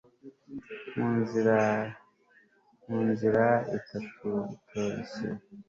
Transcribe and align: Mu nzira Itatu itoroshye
Mu 2.87 2.97
nzira 3.11 3.45
Itatu 3.77 3.95
itoroshye 4.55 5.27